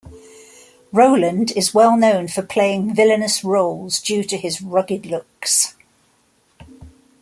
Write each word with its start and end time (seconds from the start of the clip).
Rowland 0.91 1.51
is 1.51 1.75
well 1.75 1.95
known 1.95 2.27
for 2.27 2.41
playing 2.41 2.95
villainous 2.95 3.43
roles 3.43 3.99
due 4.01 4.23
to 4.23 4.35
his 4.35 4.59
rugged 4.59 5.05
looks. 5.05 5.75